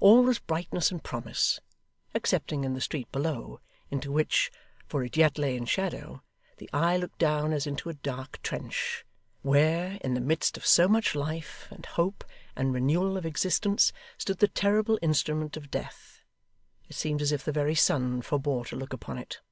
All 0.00 0.22
was 0.22 0.38
brightness 0.38 0.90
and 0.90 1.04
promise, 1.04 1.60
excepting 2.14 2.64
in 2.64 2.72
the 2.72 2.80
street 2.80 3.12
below, 3.12 3.60
into 3.90 4.10
which 4.10 4.50
(for 4.86 5.04
it 5.04 5.14
yet 5.14 5.36
lay 5.36 5.58
in 5.58 5.66
shadow) 5.66 6.22
the 6.56 6.70
eye 6.72 6.96
looked 6.96 7.18
down 7.18 7.52
as 7.52 7.66
into 7.66 7.90
a 7.90 7.92
dark 7.92 8.40
trench, 8.40 9.04
where, 9.42 9.98
in 10.00 10.14
the 10.14 10.22
midst 10.22 10.56
of 10.56 10.64
so 10.64 10.88
much 10.88 11.14
life, 11.14 11.68
and 11.70 11.84
hope, 11.84 12.24
and 12.56 12.72
renewal 12.72 13.18
of 13.18 13.26
existence, 13.26 13.92
stood 14.16 14.38
the 14.38 14.48
terrible 14.48 14.98
instrument 15.02 15.54
of 15.54 15.70
death. 15.70 16.22
It 16.88 16.96
seemed 16.96 17.20
as 17.20 17.30
if 17.30 17.44
the 17.44 17.52
very 17.52 17.74
sun 17.74 18.22
forbore 18.22 18.64
to 18.68 18.76
look 18.76 18.94
upon 18.94 19.18
it. 19.18 19.42